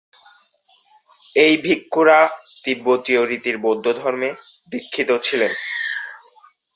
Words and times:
এই 1.35 1.53
ভিক্ষুরা 1.57 2.19
তিব্বতীয় 2.63 3.21
রীতির 3.25 3.57
বৌদ্ধধর্মে 3.57 4.29
দীক্ষিত 4.71 5.09
ছিলেন। 5.23 5.51